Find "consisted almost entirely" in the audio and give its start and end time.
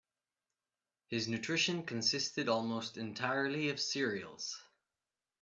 1.85-3.69